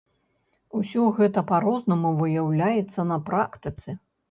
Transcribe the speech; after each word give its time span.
Усё 0.79 1.03
гэта 1.19 1.43
па-рознаму 1.51 2.15
выяўляецца 2.23 3.07
на 3.13 3.21
практыцы. 3.31 3.89